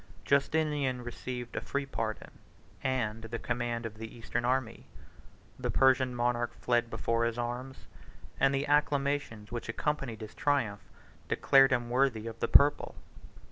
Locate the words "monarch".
6.15-6.55